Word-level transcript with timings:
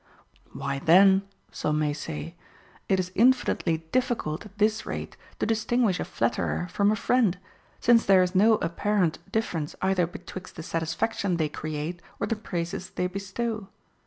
3. 0.53 0.59
Why 0.59 0.79
then, 0.79 1.21
some 1.51 1.77
may 1.77 1.93
say, 1.93 2.33
it 2.89 2.99
is 2.99 3.11
infinitely 3.13 3.85
difficult 3.91 4.47
at 4.47 4.57
this 4.57 4.83
rate 4.83 5.15
to 5.37 5.45
distinguish 5.45 5.99
a 5.99 6.05
flatterer 6.05 6.67
from 6.71 6.91
a 6.91 6.95
friend, 6.95 7.37
since 7.79 8.03
there 8.03 8.23
is 8.23 8.33
no 8.33 8.55
apparent 8.55 9.19
difference 9.31 9.75
either 9.79 10.07
betwixt 10.07 10.55
the 10.55 10.63
satisfaction 10.63 11.37
they 11.37 11.49
create 11.49 12.01
or 12.19 12.25
the 12.25 12.35
praises 12.35 12.89
they 12.89 13.05
bestow. 13.05 13.69